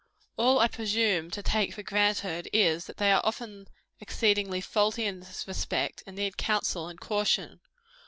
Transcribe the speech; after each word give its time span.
All 0.35 0.57
I 0.57 0.67
presume 0.67 1.29
to 1.29 1.43
take 1.43 1.75
for 1.75 1.83
granted 1.83 2.49
is, 2.51 2.85
that 2.85 2.97
they 2.97 3.11
are 3.11 3.21
often 3.23 3.67
exceedingly 3.99 4.59
faulty 4.59 5.05
in 5.05 5.19
this 5.19 5.47
respect, 5.47 6.01
and 6.07 6.15
need 6.15 6.37
counsel 6.37 6.87
and 6.87 6.99
caution. 6.99 7.59